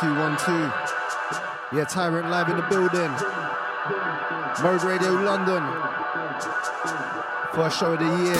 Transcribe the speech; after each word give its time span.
One, 0.00 0.14
two, 0.14 0.20
one, 0.20 0.36
two. 0.38 1.76
Yeah, 1.76 1.84
Tyrant 1.84 2.30
live 2.30 2.48
in 2.48 2.56
the 2.56 2.62
building. 2.62 3.10
Mode 4.62 4.84
Radio 4.84 5.10
London. 5.10 5.62
First 7.52 7.80
show 7.80 7.94
of 7.94 7.98
the 7.98 8.04
year. 8.22 8.36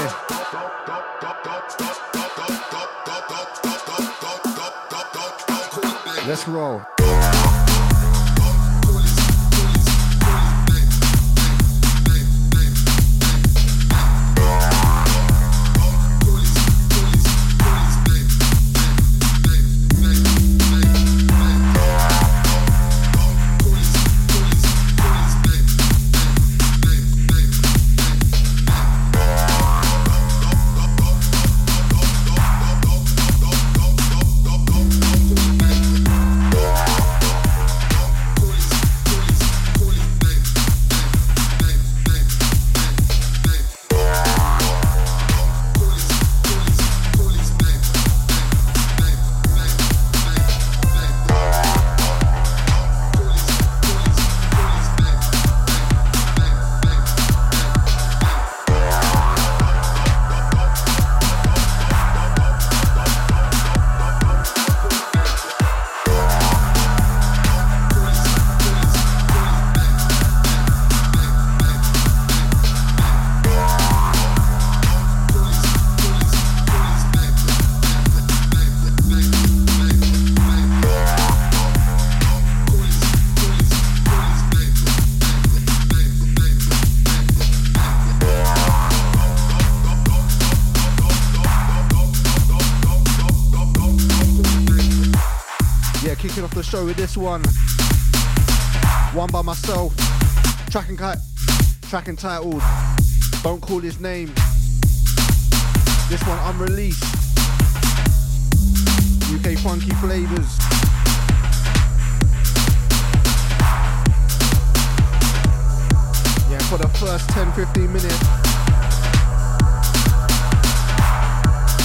Let's 6.28 6.46
roll. 6.46 6.97
One. 97.18 97.42
One 99.12 99.28
by 99.32 99.42
myself. 99.42 99.94
Track 100.70 100.88
and, 100.88 100.98
cut. 100.98 101.18
track 101.88 102.06
and 102.06 102.16
entitled 102.16 102.62
Don't 103.42 103.60
Call 103.60 103.80
His 103.80 103.98
Name. 103.98 104.32
This 106.08 106.22
one 106.26 106.38
unreleased. 106.44 107.02
UK 109.34 109.58
funky 109.58 109.90
flavors. 109.96 110.58
Yeah, 116.48 116.58
for 116.70 116.78
the 116.78 116.88
first 117.00 117.28
10 117.30 117.52
15 117.52 117.92
minutes. 117.92 118.24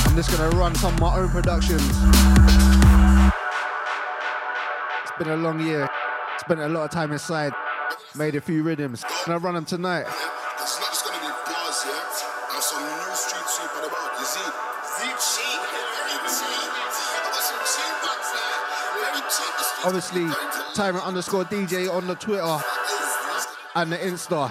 I'm 0.06 0.16
just 0.16 0.30
gonna 0.32 0.56
run 0.56 0.76
some 0.76 0.94
of 0.94 1.00
my 1.00 1.18
own 1.18 1.30
productions 1.30 3.23
been 5.19 5.29
a 5.29 5.35
long 5.35 5.59
year. 5.59 5.88
Spent 6.40 6.59
a 6.59 6.68
lot 6.68 6.85
of 6.85 6.91
time 6.91 7.12
inside. 7.12 7.53
Made 8.16 8.35
a 8.35 8.41
few 8.41 8.63
rhythms. 8.63 9.03
And 9.25 9.34
I 9.34 9.38
run 9.38 9.56
them 9.56 9.66
tonight. 9.66 10.06
It's 10.07 10.79
not 10.79 10.90
just 10.90 11.06
gonna 11.06 11.19
be 11.19 11.28
bars, 11.28 11.85
yeah. 11.85 12.53
And 12.53 12.63
some 12.63 12.84
new 12.84 13.16
street 13.16 13.47
sweep 13.47 13.72
about. 13.78 14.19
You 14.19 14.25
see? 14.25 14.50
Very 15.00 15.13
cheap, 15.19 15.62
very 15.69 16.29
cheap. 16.29 16.74
Obviously, 19.85 20.28
Tyrant 20.74 21.06
underscore 21.06 21.44
DJ 21.45 21.94
on 21.94 22.07
the 22.07 22.16
Twitter 22.16 22.57
and 23.75 23.91
the 23.91 23.97
Insta. 23.97 24.50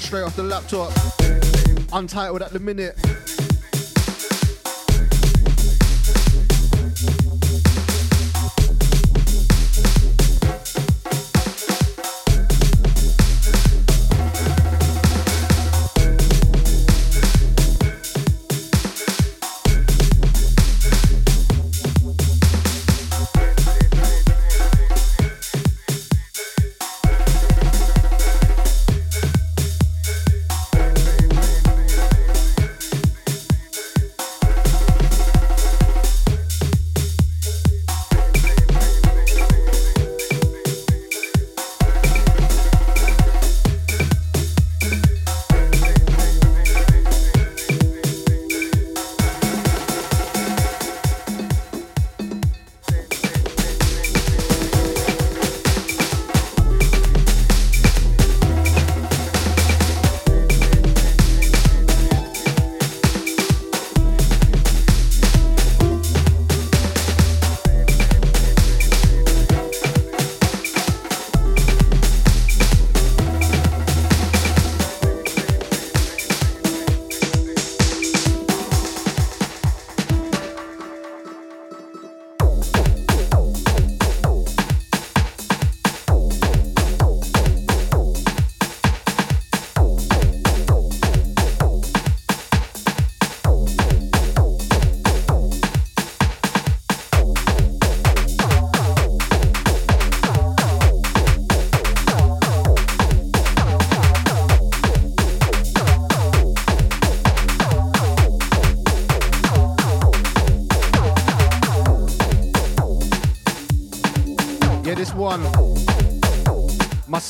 Straight 0.00 0.22
off 0.22 0.36
the 0.36 0.42
laptop. 0.42 0.92
Untitled 1.92 2.42
at 2.42 2.52
the 2.52 2.58
minute. 2.60 2.96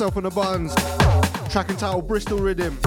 Myself 0.01 0.17
on 0.17 0.23
the 0.23 0.31
buttons. 0.31 0.75
Track 1.53 1.69
entitled 1.69 2.09
Bristol 2.09 2.39
Rhythm. 2.39 2.79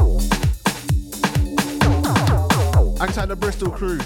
Alongside 2.97 3.27
the 3.27 3.35
Bristol 3.35 3.69
crew. 3.69 3.99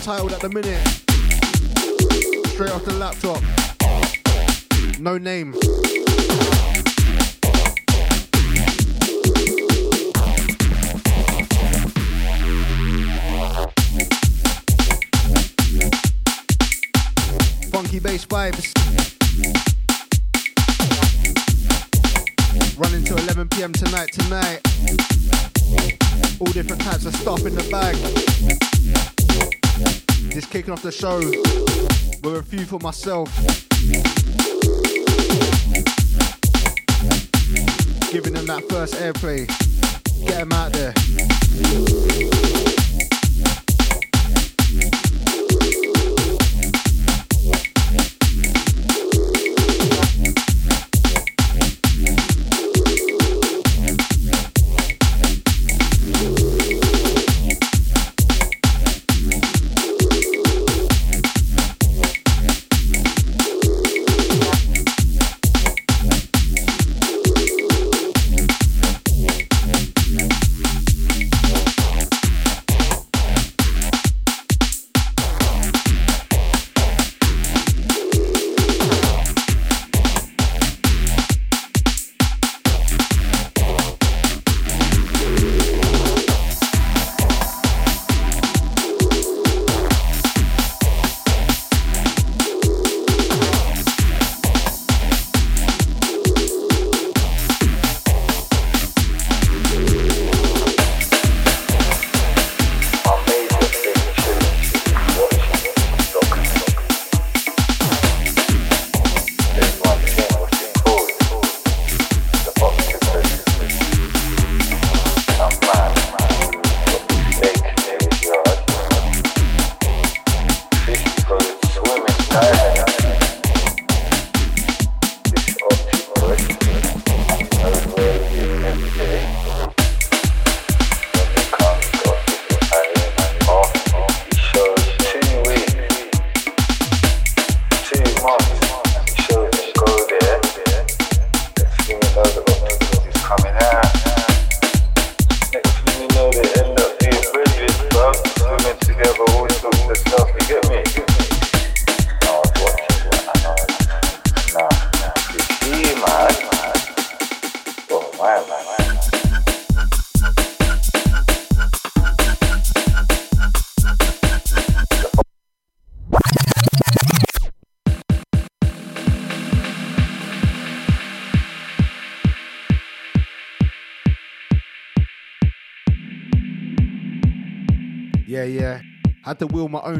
Untitled 0.00 0.32
at 0.32 0.40
the 0.40 0.48
minute. 0.48 0.86
Straight 2.54 2.70
off 2.70 2.82
the 2.86 2.94
laptop. 2.94 3.42
No 4.98 5.18
name. 5.18 5.52
Funky 17.70 17.98
bass 17.98 18.24
vibes. 18.24 18.72
Running 22.78 23.04
to 23.04 23.16
11 23.18 23.48
pm 23.50 23.72
tonight, 23.74 24.10
tonight. 24.14 24.60
All 26.40 26.50
different 26.52 26.80
types 26.80 27.04
of 27.04 27.14
stuff 27.16 27.44
in 27.44 27.54
the 27.54 27.68
bag. 27.70 28.59
Just 30.40 30.52
kicking 30.52 30.72
off 30.72 30.80
the 30.80 30.90
show 30.90 31.18
with 31.18 32.40
a 32.40 32.42
few 32.42 32.64
for 32.64 32.78
myself. 32.78 33.28
Giving 38.10 38.32
them 38.32 38.46
that 38.46 38.66
first 38.70 38.94
airplay. 38.94 39.46
Get 40.26 40.38
them 40.38 40.52
out 40.52 40.72
there. 40.72 40.94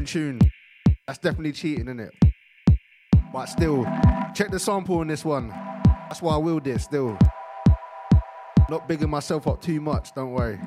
Own 0.00 0.06
tune. 0.06 0.40
That's 1.06 1.18
definitely 1.18 1.52
cheating, 1.52 1.86
isn't 1.86 2.00
it? 2.00 2.14
But 3.32 3.46
still, 3.46 3.84
check 4.34 4.50
the 4.50 4.58
sample 4.58 4.98
on 4.98 5.08
this 5.08 5.24
one. 5.24 5.48
That's 5.84 6.22
why 6.22 6.34
I 6.34 6.38
willed 6.38 6.66
it 6.66 6.80
still. 6.80 7.18
Not 8.70 8.88
bigging 8.88 9.10
myself 9.10 9.46
up 9.46 9.60
too 9.60 9.80
much, 9.80 10.12
don't 10.14 10.32
worry. 10.32 10.58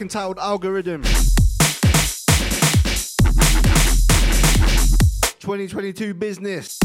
Track 0.00 0.02
entitled 0.02 0.38
Algorithm. 0.38 1.02
2022 5.40 6.14
business. 6.14 6.79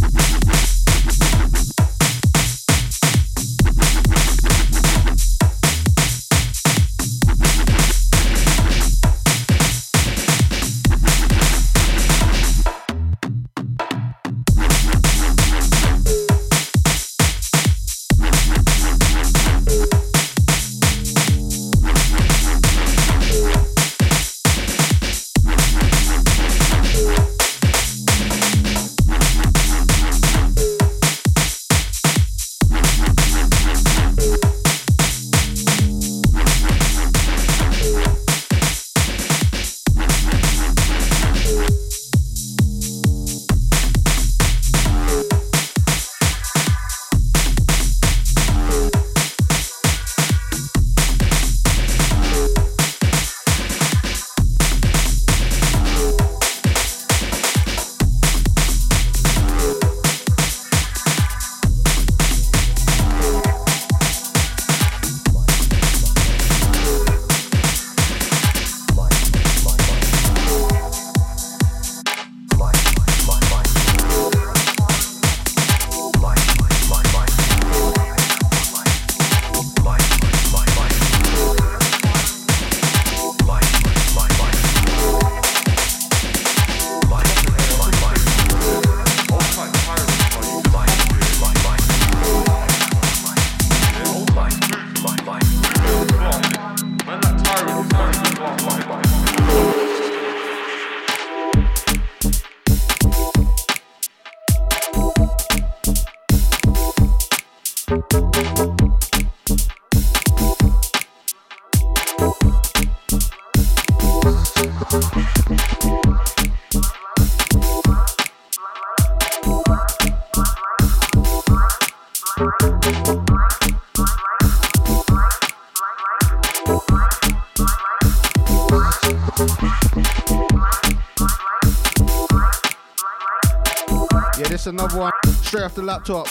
The 135.76 135.82
laptop. 135.82 136.28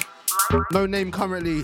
No 0.73 0.87
name 0.87 1.13
currently. 1.13 1.63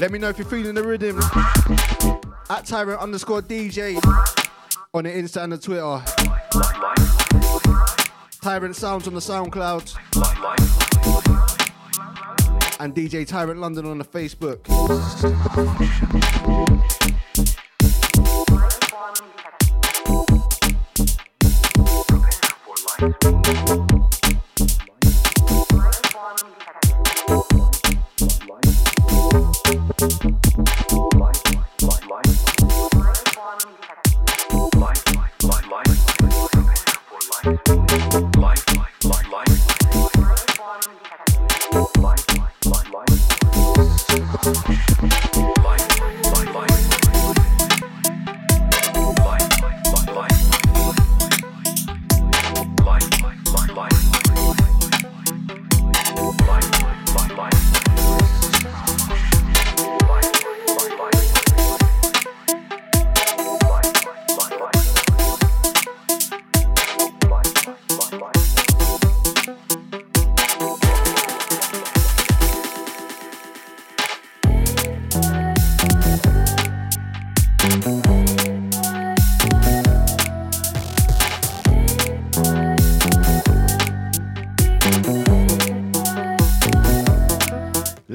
Let 0.00 0.10
me 0.10 0.18
know 0.18 0.28
if 0.28 0.38
you're 0.38 0.46
feeling 0.46 0.74
the 0.74 0.82
rhythm. 0.82 1.18
At 2.50 2.64
Tyrant 2.66 3.00
underscore 3.00 3.42
DJ 3.42 3.96
on 4.94 5.04
the 5.04 5.10
Insta 5.10 5.42
and 5.42 5.52
the 5.52 5.58
Twitter. 5.58 6.02
Tyrant 8.40 8.76
Sounds 8.76 9.06
on 9.06 9.14
the 9.14 9.20
SoundCloud. 9.20 9.94
And 12.80 12.94
DJ 12.94 13.26
Tyrant 13.26 13.60
London 13.60 13.86
on 13.86 13.98
the 13.98 14.04
Facebook. 14.04 14.64
Thank 23.04 23.92
you. 23.92 23.93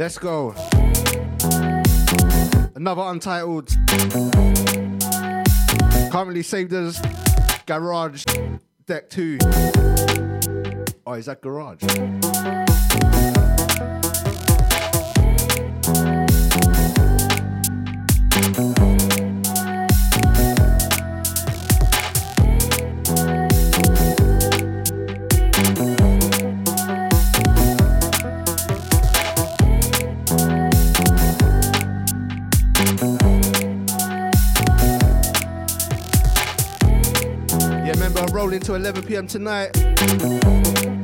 Let's 0.10 0.18
go. 0.18 0.56
Another 2.74 3.04
untitled. 3.04 3.70
Currently 6.12 6.42
saved 6.42 6.74
as 6.74 7.00
Garage 7.68 8.26
Deck 8.88 9.12
2. 9.12 9.38
Oh, 11.06 11.14
is 11.14 11.28
that 11.28 11.42
Garage? 11.42 11.84
Yeah, 18.50 19.19
remember, 38.74 39.02
to 39.02 39.08
11 39.08 39.08
p.m. 39.08 39.28
tonight. 39.28 40.99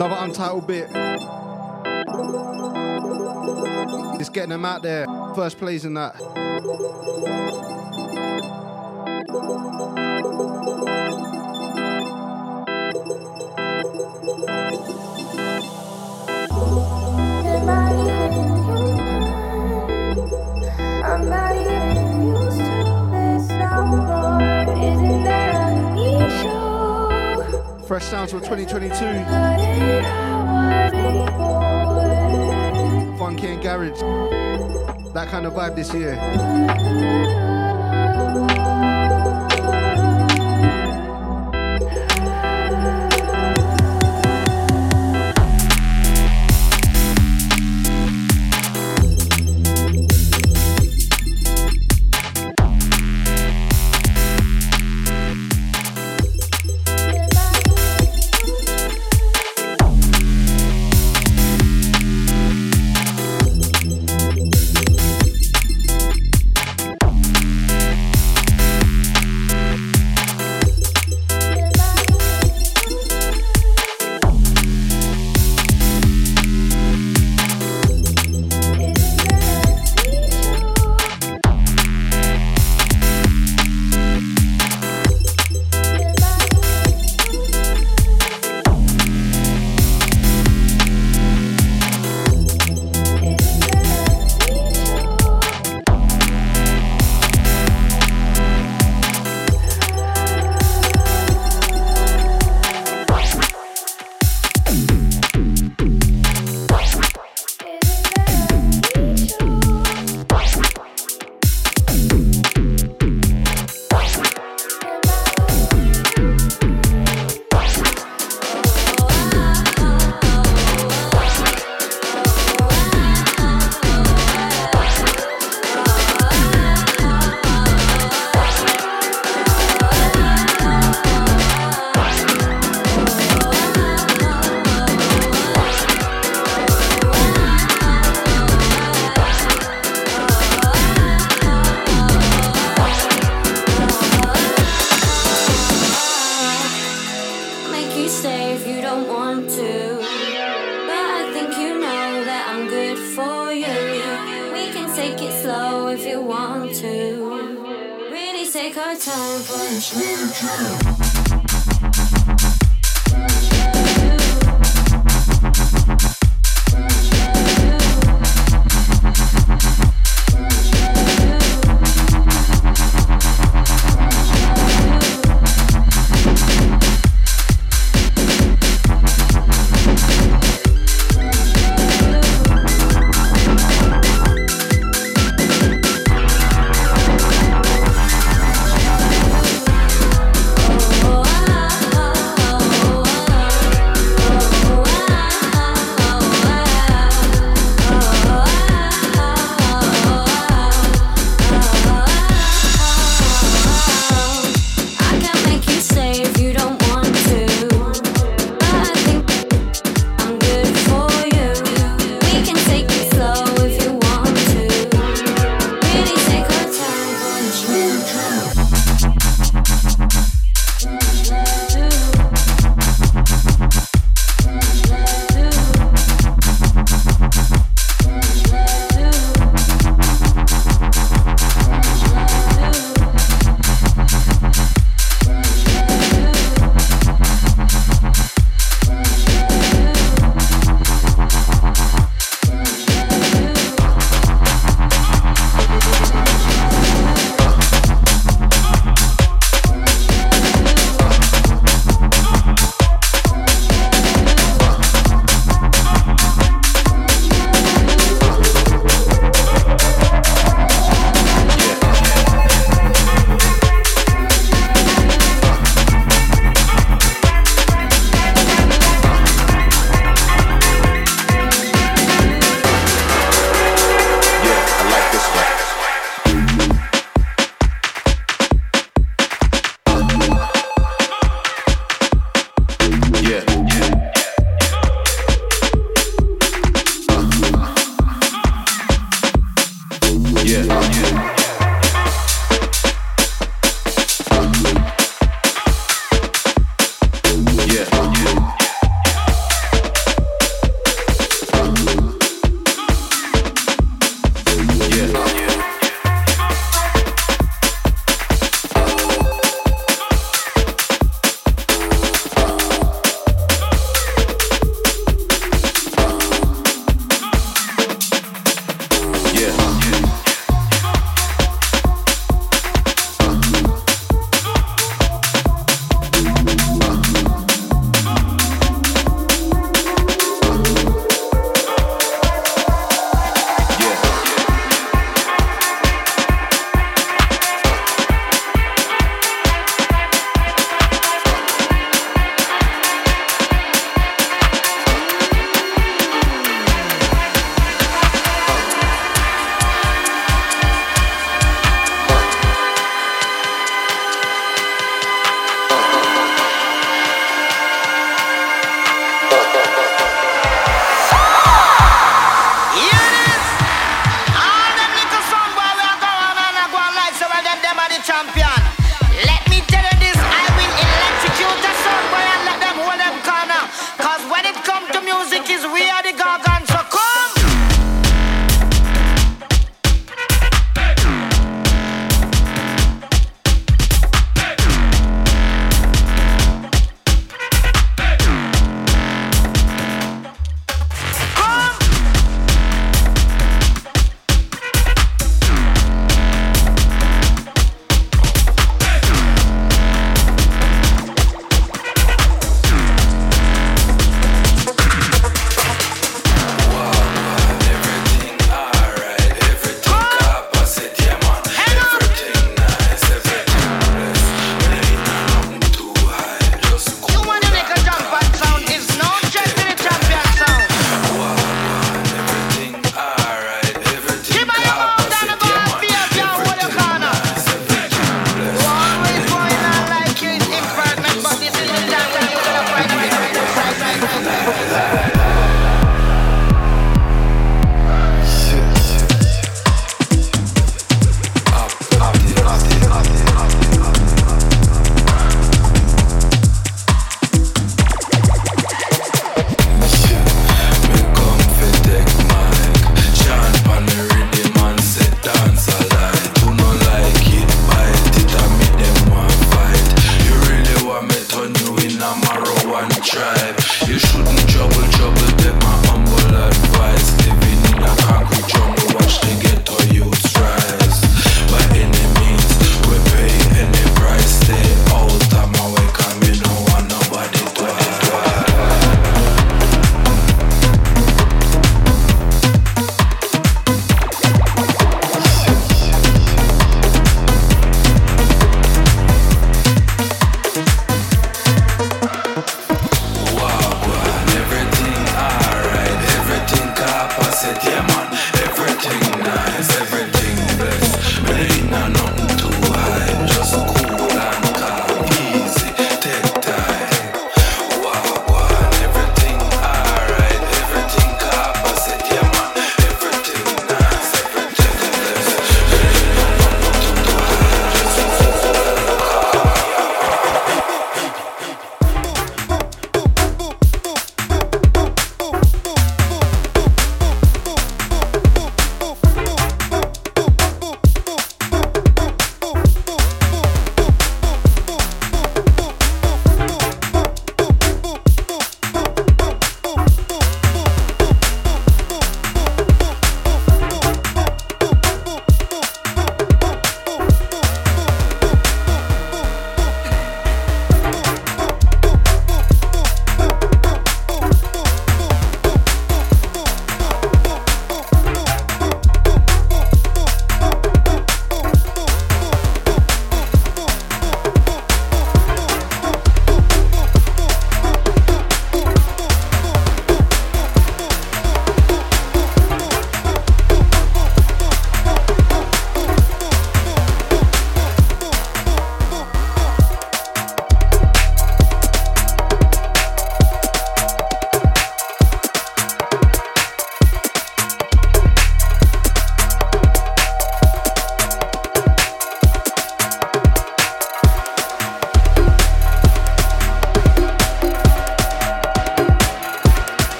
Another 0.00 0.14
untitled 0.20 0.64
bit. 0.68 0.88
Just 4.16 4.32
getting 4.32 4.50
them 4.50 4.64
out 4.64 4.80
there. 4.80 5.06
First 5.34 5.58
plays 5.58 5.84
in 5.84 5.94
that. 5.94 6.14
Fresh 27.88 28.04
sounds 28.04 28.32
for 28.32 28.40
2022. 28.40 28.96
Funky 33.18 33.46
and 33.46 33.62
garage. 33.62 33.98
That 35.14 35.28
kind 35.30 35.46
of 35.46 35.54
vibe 35.54 35.74
this 35.74 35.94
year. 35.94 36.18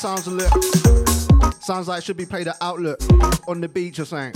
Sounds 0.00 0.26
a 0.26 0.30
little. 0.30 0.62
Sounds 1.60 1.88
like 1.88 1.98
it 1.98 2.04
should 2.04 2.16
be 2.16 2.24
played 2.24 2.48
at 2.48 2.56
Outlook 2.62 2.98
on 3.46 3.60
the 3.60 3.68
beach 3.68 3.98
or 3.98 4.06
something. 4.06 4.32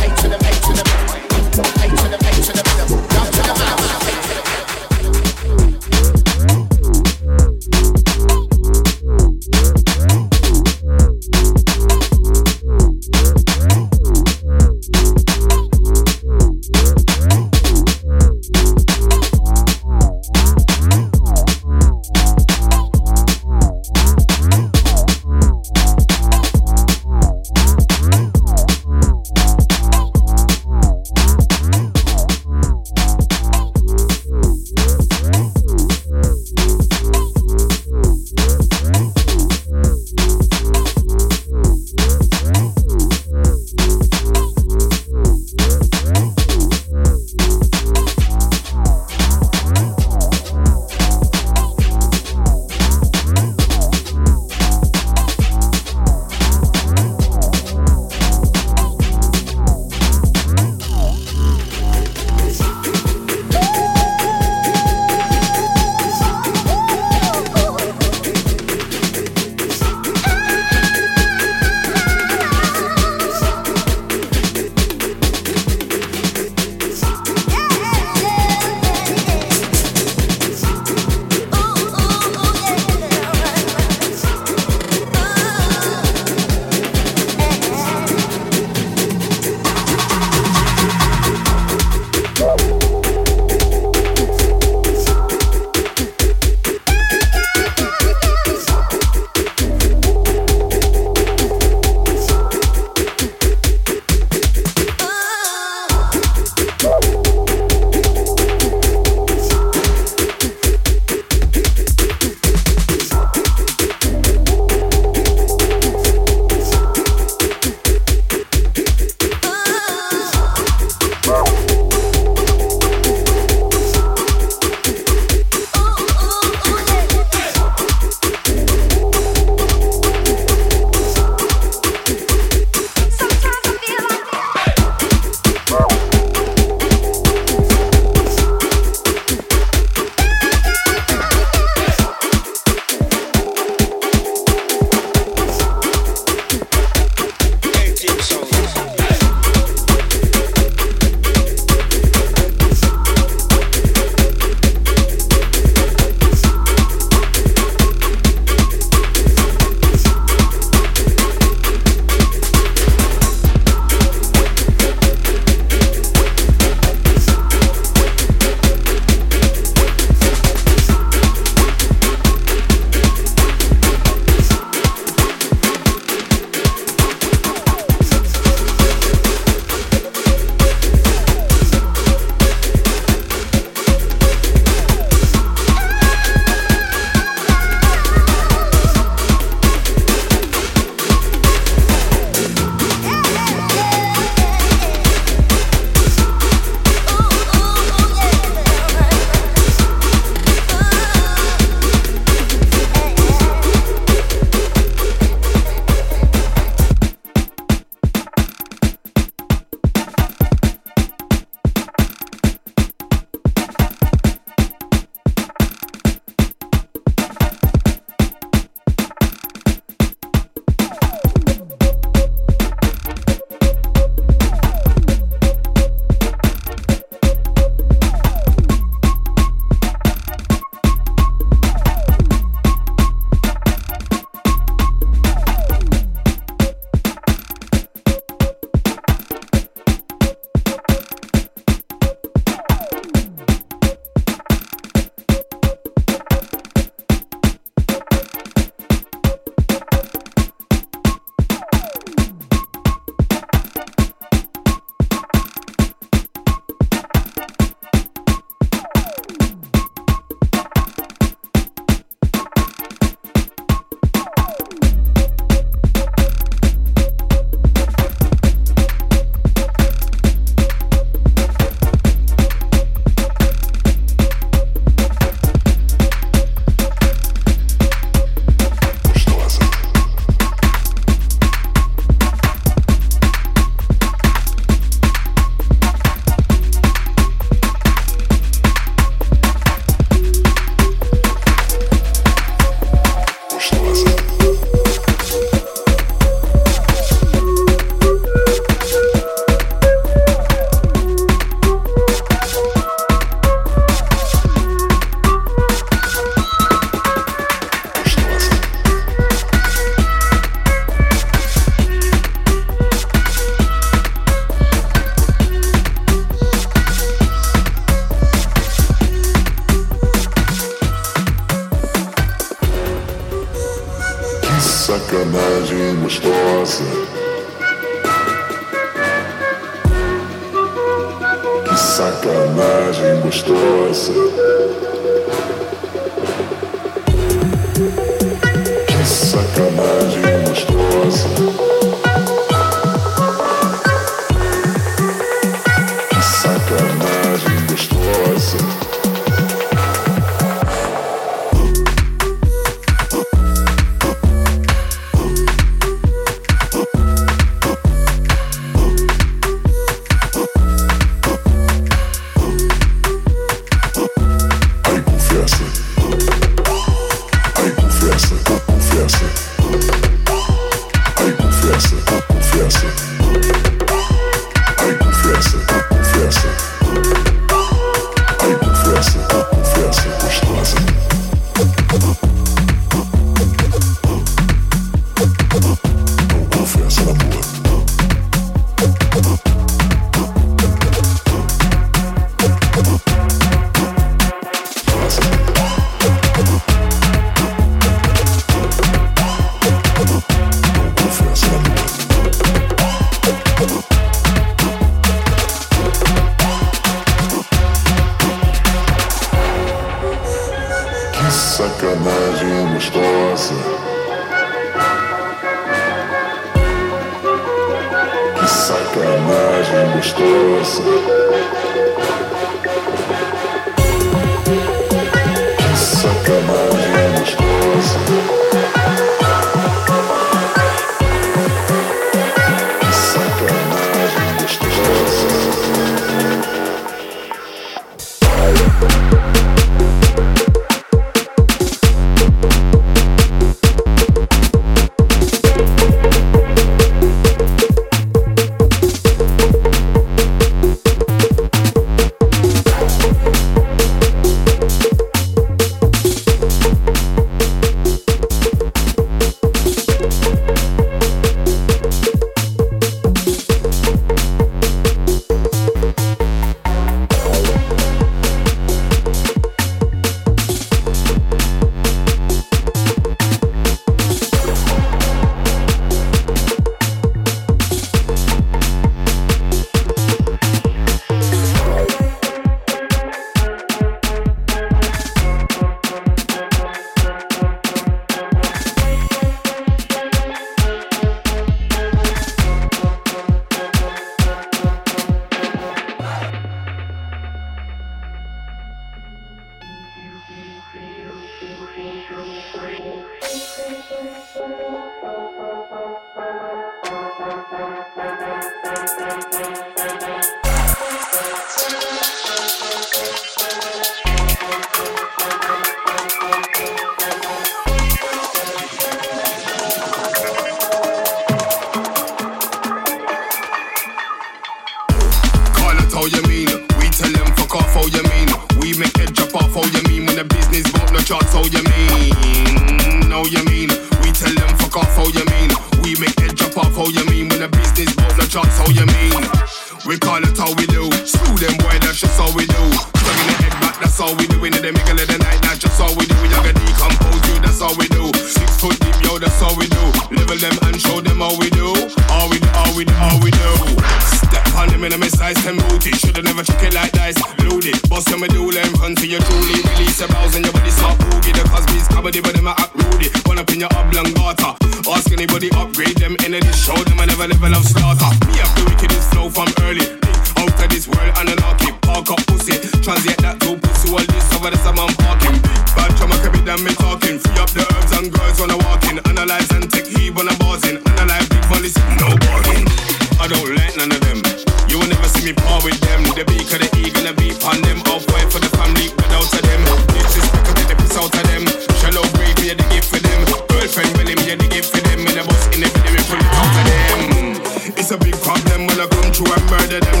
show 599.25 599.33
and 599.33 599.49
murder 599.49 599.79
them. 599.79 600.00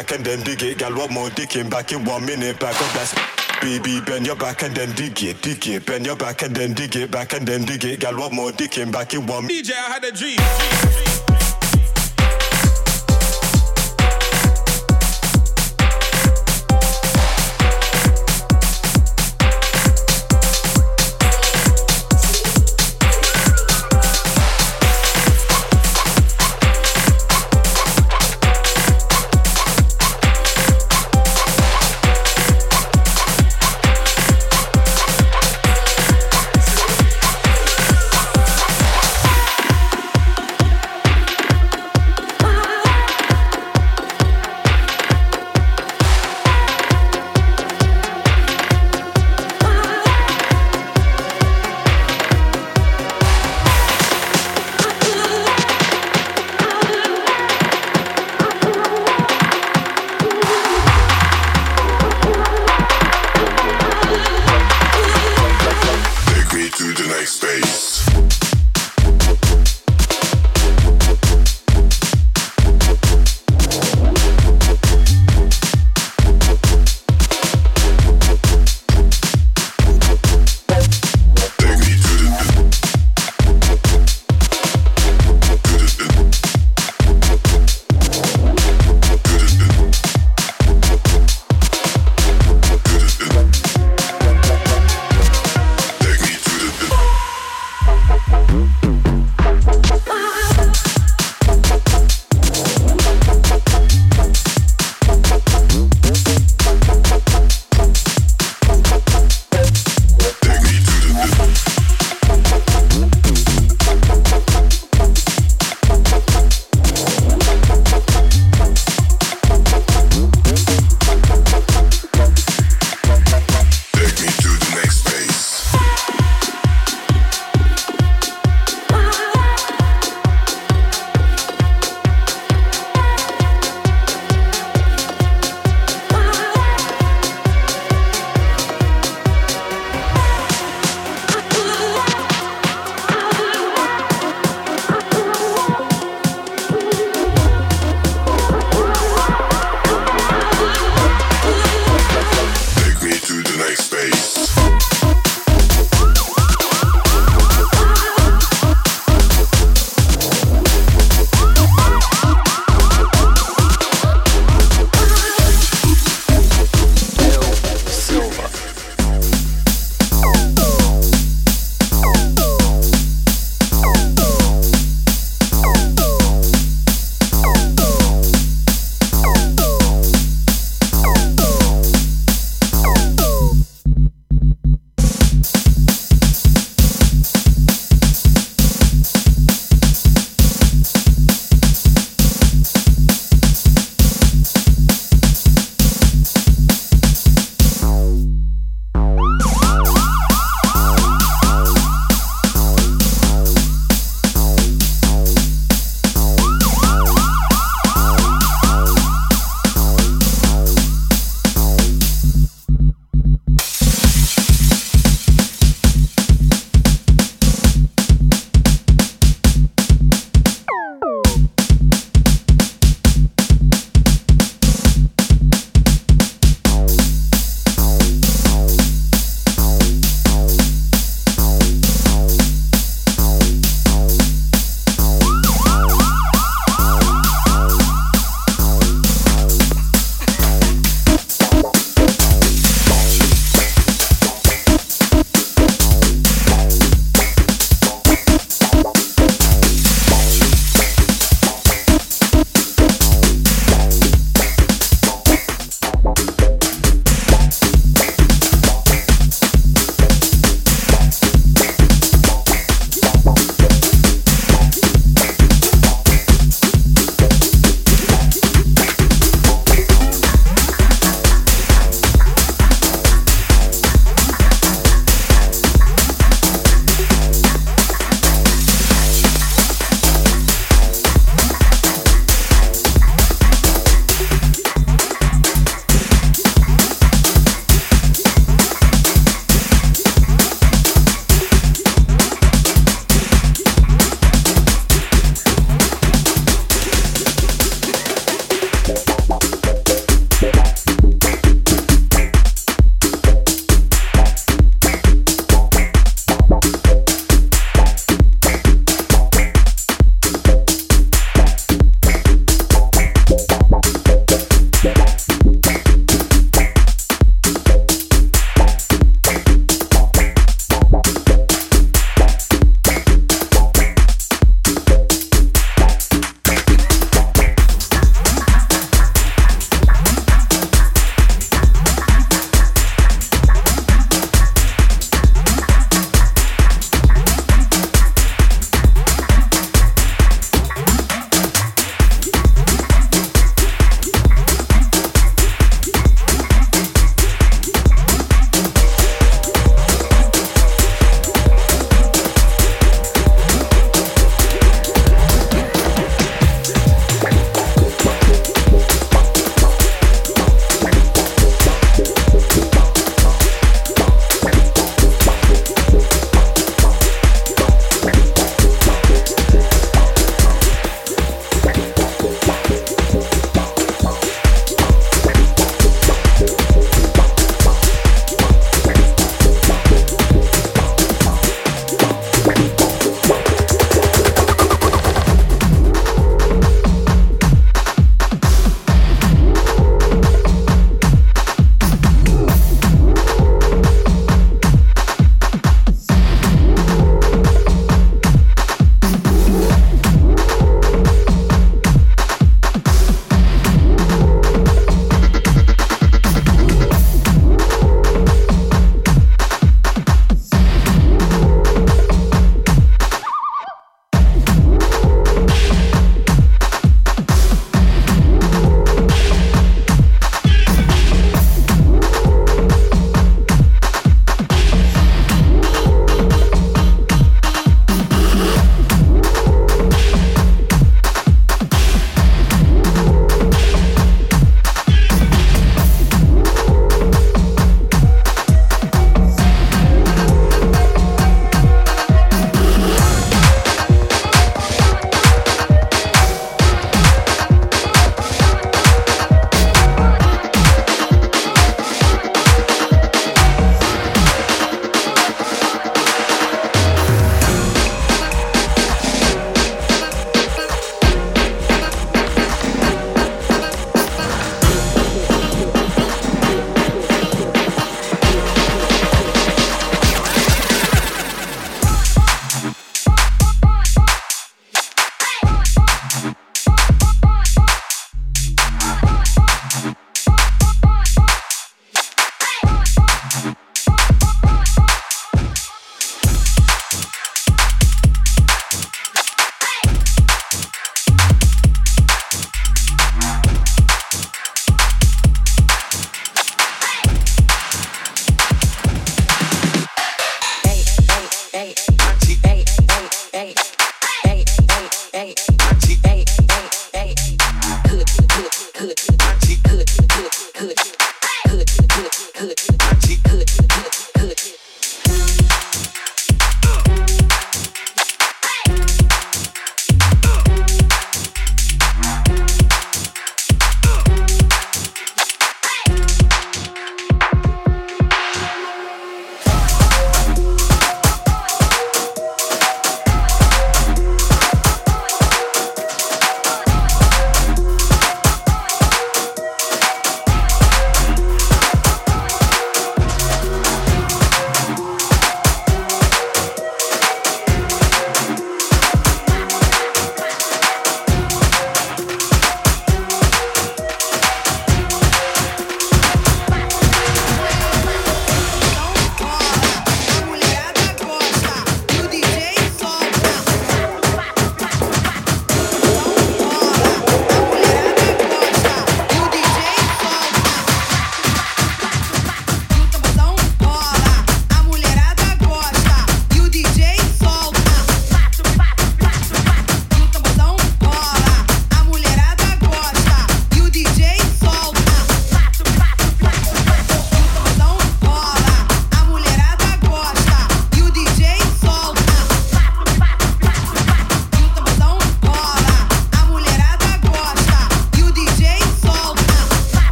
Back 0.00 0.12
and 0.12 0.24
then 0.24 0.40
dig 0.40 0.62
it. 0.62 0.78
Gal, 0.78 0.94
what 0.94 1.10
more 1.10 1.28
digging 1.30 1.68
back 1.68 1.92
in 1.92 2.04
one 2.04 2.24
minute? 2.24 2.58
Back 2.58 2.80
up, 2.80 2.92
that's 2.94 3.14
baby. 3.60 4.00
Bend 4.00 4.24
your 4.26 4.36
back 4.36 4.62
and 4.62 4.74
then 4.74 4.94
dig 4.94 5.22
it, 5.22 5.42
dig 5.42 5.66
it. 5.68 5.84
Bend 5.84 6.06
your 6.06 6.16
back 6.16 6.42
and 6.42 6.54
then 6.54 6.72
dig 6.72 6.96
it, 6.96 7.10
back 7.10 7.34
and 7.34 7.46
then 7.46 7.64
dig 7.64 7.84
it. 7.84 8.00
Gal, 8.00 8.16
what 8.16 8.32
more 8.32 8.52
digging 8.52 8.90
back 8.90 9.12
in 9.12 9.26
one? 9.26 9.46
DJ, 9.46 9.72
I 9.72 9.92
had 9.92 10.04
a 10.04 10.12
dream. 10.12 10.89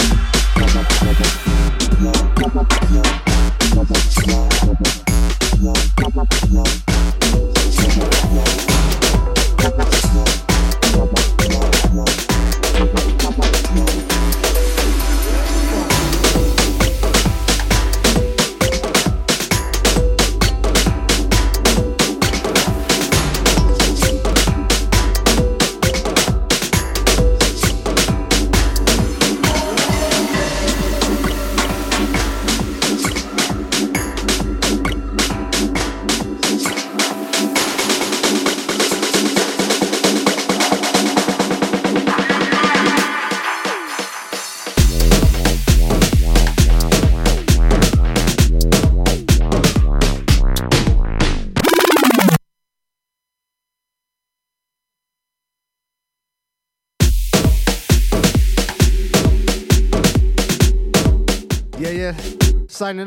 Thank 0.00 0.27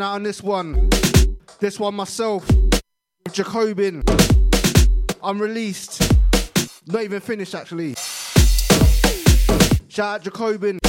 signing 0.02 0.12
out 0.12 0.16
on 0.16 0.24
this 0.24 0.42
one. 0.42 0.90
This 1.60 1.80
one 1.80 1.94
myself, 1.96 2.50
Jacobin. 3.32 4.04
I'm 5.24 5.40
released. 5.40 6.02
Not 6.88 7.04
even 7.04 7.20
finished 7.22 7.54
actually. 7.54 7.94
Shout 9.90 10.16
out 10.16 10.24
Jacobin. 10.24 10.80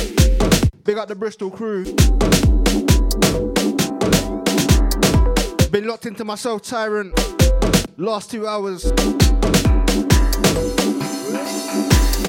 Big 0.84 0.96
up 0.96 1.08
the 1.08 1.14
Bristol 1.14 1.50
crew. 1.50 1.84
Been 5.70 5.86
locked 5.86 6.06
into 6.06 6.24
myself, 6.24 6.62
Tyrant. 6.62 7.12
Last 7.98 8.30
two 8.30 8.46
hours. 8.46 8.90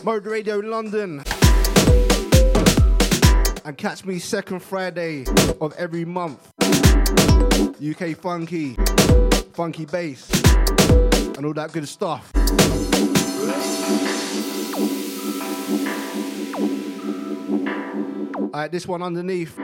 Mode 0.04 0.26
Radio 0.26 0.58
London 0.58 1.24
and 3.66 3.78
catch 3.78 4.04
me 4.06 4.20
second 4.20 4.60
Friday 4.60 5.26
of 5.62 5.74
every 5.78 6.06
month. 6.06 6.53
UK 7.84 8.16
funky, 8.16 8.76
funky 9.54 9.86
bass, 9.86 10.30
and 11.36 11.46
all 11.46 11.54
that 11.54 11.72
good 11.72 11.88
stuff. 11.88 12.32
Alright, 18.54 18.72
this 18.72 18.88
one 18.88 19.02
underneath. 19.02 19.58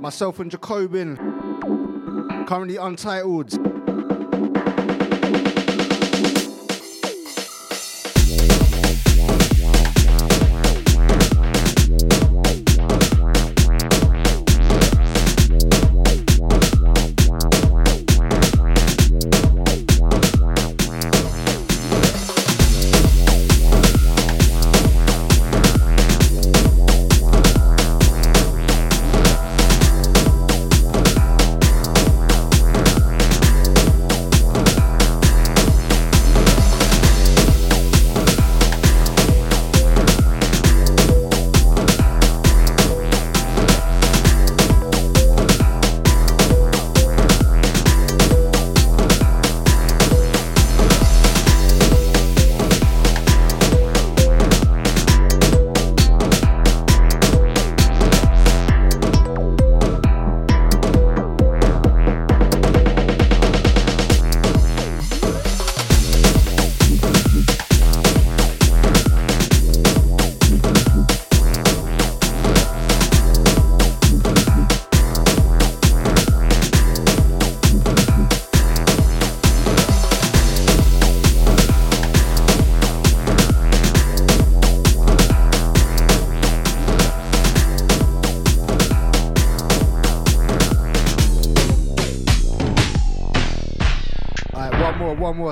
Myself 0.00 0.40
and 0.40 0.50
Jacobin, 0.50 1.16
currently 2.46 2.76
untitled. 2.76 3.69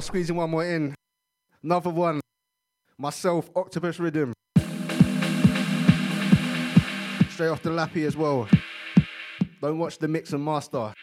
Squeezing 0.08 0.36
one 0.36 0.48
more 0.48 0.64
in. 0.64 0.94
Another 1.62 1.90
one. 1.90 2.18
Myself, 2.96 3.50
Octopus 3.54 4.00
Rhythm. 4.00 4.32
Straight 7.28 7.48
off 7.48 7.60
the 7.62 7.70
lappy 7.70 8.06
as 8.06 8.16
well. 8.16 8.48
Don't 9.60 9.78
watch 9.78 9.98
the 9.98 10.08
mix 10.08 10.32
and 10.32 10.42
master. 10.42 10.94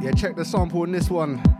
Yeah, 0.00 0.12
check 0.16 0.34
the 0.34 0.46
sample 0.46 0.84
in 0.84 0.92
this 0.92 1.10
one. 1.10 1.59